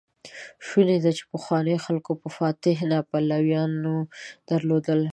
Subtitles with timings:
[0.67, 3.71] شونې ده، چې پخوانيو خلکو به فاتح ناپليونان
[4.49, 5.01] درلودل.